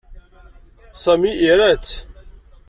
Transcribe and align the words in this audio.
Sami 1.03 1.31
ira-tt. 1.49 1.89